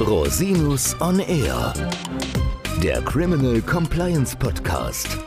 [0.00, 1.72] Rosinus on Air,
[2.80, 5.18] der Criminal Compliance Podcast.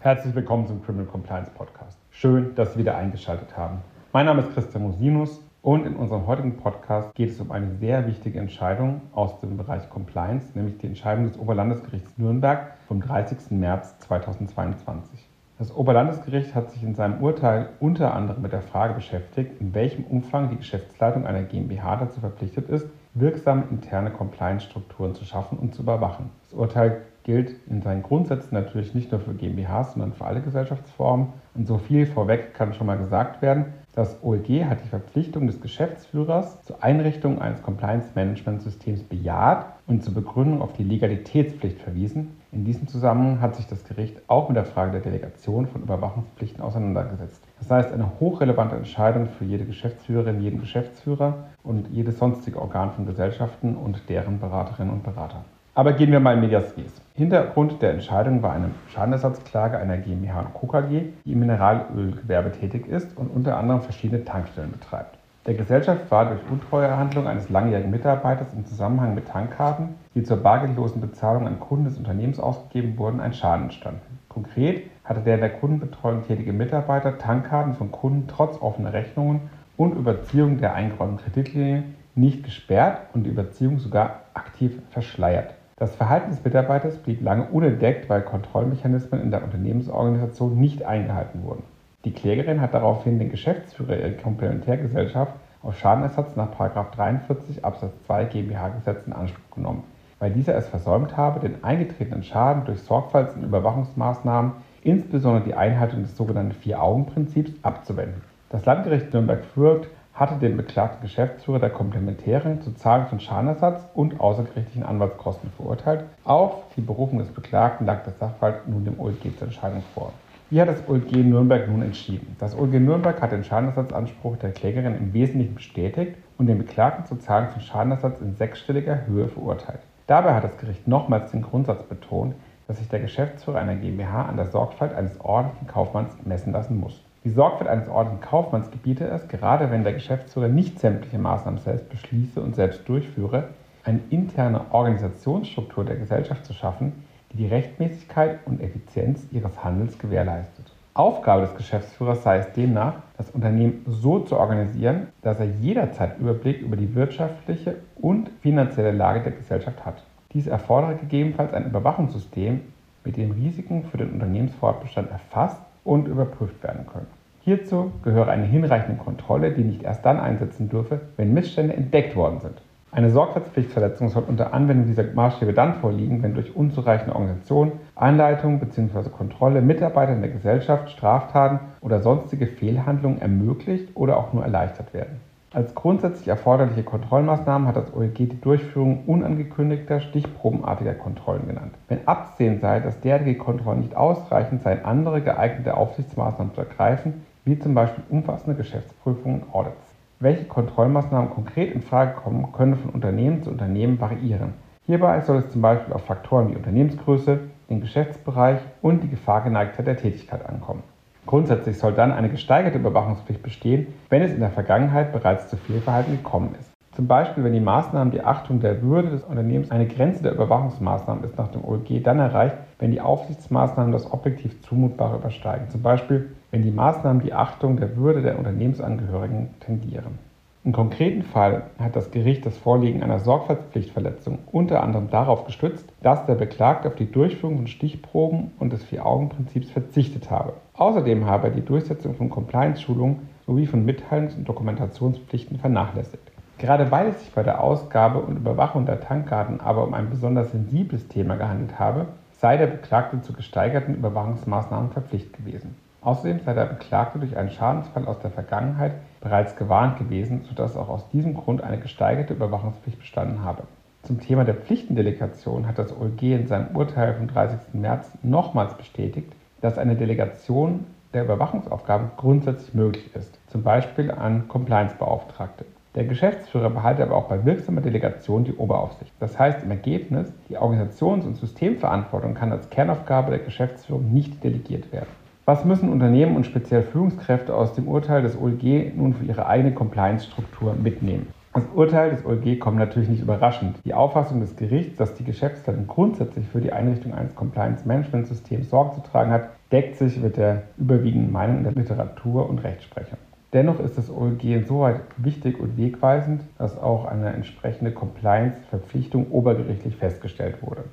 [0.00, 1.98] Herzlich willkommen zum Criminal Compliance Podcast.
[2.10, 3.78] Schön, dass Sie wieder eingeschaltet haben.
[4.12, 8.06] Mein Name ist Christian Rosinus und in unserem heutigen Podcast geht es um eine sehr
[8.06, 13.50] wichtige Entscheidung aus dem Bereich Compliance, nämlich die Entscheidung des Oberlandesgerichts Nürnberg vom 30.
[13.50, 15.27] März 2022.
[15.58, 20.04] Das Oberlandesgericht hat sich in seinem Urteil unter anderem mit der Frage beschäftigt, in welchem
[20.04, 25.82] Umfang die Geschäftsleitung einer GmbH dazu verpflichtet ist, wirksame interne Compliance-Strukturen zu schaffen und zu
[25.82, 26.30] überwachen.
[26.44, 31.32] Das Urteil gilt in seinen Grundsätzen natürlich nicht nur für GmbHs, sondern für alle Gesellschaftsformen.
[31.56, 33.66] Und so viel vorweg kann schon mal gesagt werden.
[33.98, 40.62] Das OLG hat die Verpflichtung des Geschäftsführers zur Einrichtung eines Compliance-Management-Systems bejaht und zur Begründung
[40.62, 42.36] auf die Legalitätspflicht verwiesen.
[42.52, 46.62] In diesem Zusammenhang hat sich das Gericht auch mit der Frage der Delegation von Überwachungspflichten
[46.62, 47.42] auseinandergesetzt.
[47.58, 53.04] Das heißt, eine hochrelevante Entscheidung für jede Geschäftsführerin, jeden Geschäftsführer und jedes sonstige Organ von
[53.04, 55.44] Gesellschaften und deren Beraterinnen und Berater.
[55.78, 56.92] Aber gehen wir mal in medias res.
[57.14, 60.66] Hintergrund der Entscheidung war eine Schadenersatzklage einer GmbH und Co.
[60.66, 65.16] KG, die im Mineralölgewerbe tätig ist und unter anderem verschiedene Tankstellen betreibt.
[65.46, 71.00] Der Gesellschaft war durch Untreuehandlung eines langjährigen Mitarbeiters im Zusammenhang mit Tankkarten, die zur bargeldlosen
[71.00, 74.18] Bezahlung an Kunden des Unternehmens ausgegeben wurden, ein Schaden entstanden.
[74.28, 79.42] Konkret hatte der in der Kundenbetreuung tätige Mitarbeiter Tankkarten von Kunden trotz offener Rechnungen
[79.76, 81.84] und Überziehung der eingeräumten Kreditlinie
[82.16, 85.54] nicht gesperrt und die Überziehung sogar aktiv verschleiert.
[85.78, 91.62] Das Verhalten des Mitarbeiters blieb lange unentdeckt, weil Kontrollmechanismen in der Unternehmensorganisation nicht eingehalten wurden.
[92.04, 99.06] Die Klägerin hat daraufhin den Geschäftsführer ihrer Komplementärgesellschaft auf Schadenersatz nach 43 Absatz 2 GmbH-Gesetz
[99.06, 99.84] in Anspruch genommen,
[100.18, 106.02] weil dieser es versäumt habe, den eingetretenen Schaden durch Sorgfalts- und Überwachungsmaßnahmen, insbesondere die Einhaltung
[106.02, 108.22] des sogenannten Vier-Augen-Prinzips, abzuwenden.
[108.50, 109.86] Das Landgericht Nürnberg Fürth
[110.18, 116.04] hatte den beklagten Geschäftsführer der Komplementären zur Zahlung von Schadenersatz und außergerichtlichen Anwaltskosten verurteilt.
[116.24, 120.12] Auf die Berufung des Beklagten lag der Sachverhalt nun dem OLG zur Entscheidung vor.
[120.50, 122.34] Wie hat das OLG Nürnberg nun entschieden?
[122.40, 127.20] Das OLG Nürnberg hat den Schadenersatzanspruch der Klägerin im Wesentlichen bestätigt und den Beklagten zur
[127.20, 129.80] Zahlung von Schadenersatz in sechsstelliger Höhe verurteilt.
[130.08, 132.34] Dabei hat das Gericht nochmals den Grundsatz betont,
[132.66, 137.04] dass sich der Geschäftsführer einer GmbH an der Sorgfalt eines ordentlichen Kaufmanns messen lassen muss.
[137.28, 141.90] Die Sorgfalt eines ordentlichen Kaufmanns gebiete es, gerade wenn der Geschäftsführer nicht sämtliche Maßnahmen selbst
[141.90, 143.50] beschließe und selbst durchführe,
[143.84, 150.72] eine interne Organisationsstruktur der Gesellschaft zu schaffen, die die Rechtmäßigkeit und Effizienz ihres Handels gewährleistet.
[150.94, 156.62] Aufgabe des Geschäftsführers sei es demnach, das Unternehmen so zu organisieren, dass er jederzeit Überblick
[156.62, 160.02] über die wirtschaftliche und finanzielle Lage der Gesellschaft hat.
[160.32, 162.62] Dies erfordere gegebenenfalls ein Überwachungssystem,
[163.04, 167.17] mit dem Risiken für den Unternehmensfortbestand erfasst und überprüft werden können.
[167.48, 172.40] Hierzu gehöre eine hinreichende Kontrolle, die nicht erst dann einsetzen dürfe, wenn Missstände entdeckt worden
[172.40, 172.60] sind.
[172.92, 179.08] Eine Sorgfaltspflichtverletzung soll unter Anwendung dieser Maßstäbe dann vorliegen, wenn durch unzureichende Organisation, Anleitung bzw.
[179.08, 185.18] Kontrolle Mitarbeiter in der Gesellschaft Straftaten oder sonstige Fehlhandlungen ermöglicht oder auch nur erleichtert werden.
[185.50, 191.72] Als grundsätzlich erforderliche Kontrollmaßnahmen hat das OLG die Durchführung unangekündigter, stichprobenartiger Kontrollen genannt.
[191.88, 197.58] Wenn absehen sei, dass derartige Kontrollen nicht ausreichen, seien andere geeignete Aufsichtsmaßnahmen zu ergreifen, wie
[197.58, 199.94] zum Beispiel umfassende Geschäftsprüfungen und Audits.
[200.20, 204.52] Welche Kontrollmaßnahmen konkret in Frage kommen, können von Unternehmen zu Unternehmen variieren.
[204.84, 209.96] Hierbei soll es zum Beispiel auf Faktoren wie Unternehmensgröße, den Geschäftsbereich und die Gefahrgeneigtheit der
[209.96, 210.82] Tätigkeit ankommen.
[211.24, 216.16] Grundsätzlich soll dann eine gesteigerte Überwachungspflicht bestehen, wenn es in der Vergangenheit bereits zu Fehlverhalten
[216.18, 216.67] gekommen ist.
[216.98, 221.22] Zum Beispiel, wenn die Maßnahmen die Achtung der Würde des Unternehmens eine Grenze der Überwachungsmaßnahmen
[221.22, 225.70] ist nach dem OLG dann erreicht, wenn die Aufsichtsmaßnahmen das objektiv Zumutbare übersteigen.
[225.70, 230.18] Zum Beispiel, wenn die Maßnahmen die Achtung der Würde der Unternehmensangehörigen tendieren.
[230.64, 236.26] Im konkreten Fall hat das Gericht das Vorliegen einer Sorgfaltspflichtverletzung unter anderem darauf gestützt, dass
[236.26, 240.54] der Beklagte auf die Durchführung von Stichproben und des Vier-Augen-Prinzips verzichtet habe.
[240.74, 246.32] Außerdem habe er die Durchsetzung von Compliance-Schulungen sowie von Mitteilungs- und Dokumentationspflichten vernachlässigt.
[246.58, 250.50] Gerade weil es sich bei der Ausgabe und Überwachung der Tankkarten aber um ein besonders
[250.50, 255.76] sensibles Thema gehandelt habe, sei der Beklagte zu gesteigerten Überwachungsmaßnahmen verpflichtet gewesen.
[256.00, 260.88] Außerdem sei der Beklagte durch einen Schadensfall aus der Vergangenheit bereits gewarnt gewesen, sodass auch
[260.88, 263.62] aus diesem Grund eine gesteigerte Überwachungspflicht bestanden habe.
[264.02, 267.74] Zum Thema der Pflichtendelegation hat das OLG in seinem Urteil vom 30.
[267.74, 275.64] März nochmals bestätigt, dass eine Delegation der Überwachungsaufgaben grundsätzlich möglich ist, zum Beispiel an Compliance-Beauftragte.
[275.94, 279.12] Der Geschäftsführer behalte aber auch bei wirksamer Delegation die Oberaufsicht.
[279.20, 284.92] Das heißt im Ergebnis, die Organisations- und Systemverantwortung kann als Kernaufgabe der Geschäftsführung nicht delegiert
[284.92, 285.08] werden.
[285.46, 289.72] Was müssen Unternehmen und speziell Führungskräfte aus dem Urteil des OLG nun für ihre eigene
[289.72, 291.28] Compliance-Struktur mitnehmen?
[291.54, 293.78] Das Urteil des OLG kommt natürlich nicht überraschend.
[293.84, 299.10] Die Auffassung des Gerichts, dass die Geschäftsleitung grundsätzlich für die Einrichtung eines Compliance-Management-Systems Sorge zu
[299.10, 303.18] tragen hat, deckt sich mit der überwiegenden Meinung der Literatur und Rechtsprechung.
[303.52, 310.62] Dennoch ist das OLG insoweit wichtig und wegweisend, dass auch eine entsprechende Compliance-Verpflichtung obergerichtlich festgestellt
[310.62, 310.84] wurde.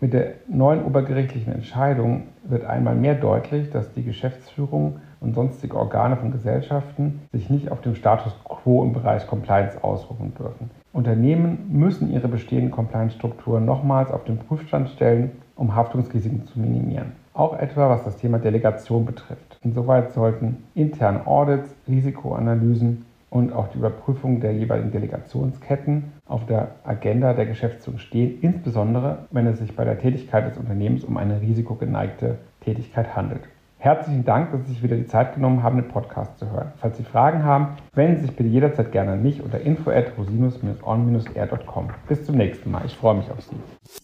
[0.00, 6.16] Mit der neuen obergerichtlichen Entscheidung wird einmal mehr deutlich, dass die Geschäftsführung und sonstige Organe
[6.16, 10.70] von Gesellschaften sich nicht auf dem Status quo im Bereich Compliance ausruhen dürfen.
[10.92, 17.12] Unternehmen müssen ihre bestehenden Compliance-Strukturen nochmals auf den Prüfstand stellen, um Haftungsrisiken zu minimieren.
[17.32, 19.58] Auch etwa was das Thema Delegation betrifft.
[19.62, 27.32] Insoweit sollten interne Audits, Risikoanalysen und auch die Überprüfung der jeweiligen Delegationsketten auf der Agenda
[27.32, 32.38] der Geschäftsführung stehen, insbesondere wenn es sich bei der Tätigkeit des Unternehmens um eine risikogeneigte
[32.60, 33.42] Tätigkeit handelt.
[33.78, 36.72] Herzlichen Dank, dass Sie sich wieder die Zeit genommen haben, den Podcast zu hören.
[36.76, 40.16] Falls Sie Fragen haben, wenden Sie sich bitte jederzeit gerne an mich unter info at
[40.16, 41.88] rosinus-on-air.com.
[42.08, 42.86] Bis zum nächsten Mal.
[42.86, 44.03] Ich freue mich auf Sie.